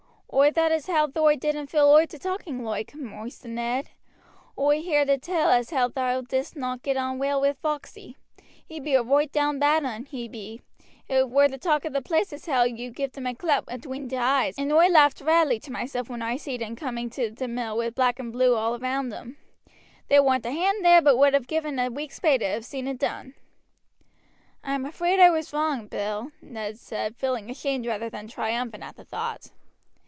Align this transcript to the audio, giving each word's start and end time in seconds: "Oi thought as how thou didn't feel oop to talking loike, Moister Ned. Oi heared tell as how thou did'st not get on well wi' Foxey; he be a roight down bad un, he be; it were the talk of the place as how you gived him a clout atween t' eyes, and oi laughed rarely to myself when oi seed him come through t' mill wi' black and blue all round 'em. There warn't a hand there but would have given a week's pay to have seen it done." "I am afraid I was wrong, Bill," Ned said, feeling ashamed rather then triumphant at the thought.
"Oi 0.33 0.49
thought 0.49 0.71
as 0.71 0.87
how 0.87 1.07
thou 1.07 1.35
didn't 1.35 1.67
feel 1.67 1.93
oop 1.93 2.09
to 2.11 2.17
talking 2.17 2.63
loike, 2.63 2.95
Moister 2.95 3.49
Ned. 3.49 3.89
Oi 4.57 4.81
heared 4.81 5.21
tell 5.21 5.49
as 5.49 5.71
how 5.71 5.89
thou 5.89 6.21
did'st 6.21 6.55
not 6.55 6.81
get 6.81 6.95
on 6.95 7.19
well 7.19 7.41
wi' 7.41 7.51
Foxey; 7.51 8.15
he 8.65 8.79
be 8.79 8.95
a 8.95 9.03
roight 9.03 9.33
down 9.33 9.59
bad 9.59 9.83
un, 9.83 10.05
he 10.05 10.29
be; 10.29 10.61
it 11.09 11.29
were 11.29 11.49
the 11.49 11.57
talk 11.57 11.83
of 11.83 11.91
the 11.91 12.01
place 12.01 12.31
as 12.31 12.45
how 12.45 12.63
you 12.63 12.89
gived 12.91 13.17
him 13.17 13.27
a 13.27 13.35
clout 13.35 13.65
atween 13.67 14.07
t' 14.07 14.15
eyes, 14.15 14.55
and 14.57 14.71
oi 14.71 14.87
laughed 14.87 15.19
rarely 15.19 15.59
to 15.59 15.69
myself 15.71 16.09
when 16.09 16.23
oi 16.23 16.37
seed 16.37 16.61
him 16.61 16.77
come 16.77 16.97
through 17.09 17.35
t' 17.35 17.47
mill 17.47 17.75
wi' 17.77 17.89
black 17.89 18.17
and 18.17 18.31
blue 18.31 18.55
all 18.55 18.79
round 18.79 19.13
'em. 19.13 19.35
There 20.07 20.23
warn't 20.23 20.45
a 20.45 20.51
hand 20.53 20.83
there 20.85 21.01
but 21.01 21.17
would 21.17 21.33
have 21.33 21.45
given 21.45 21.77
a 21.77 21.89
week's 21.89 22.21
pay 22.21 22.37
to 22.37 22.45
have 22.45 22.63
seen 22.65 22.87
it 22.87 22.97
done." 22.99 23.33
"I 24.63 24.73
am 24.75 24.85
afraid 24.85 25.19
I 25.19 25.29
was 25.29 25.51
wrong, 25.51 25.87
Bill," 25.87 26.31
Ned 26.41 26.79
said, 26.79 27.17
feeling 27.17 27.49
ashamed 27.49 27.85
rather 27.85 28.09
then 28.09 28.29
triumphant 28.29 28.81
at 28.83 28.95
the 28.95 29.03
thought. 29.03 29.51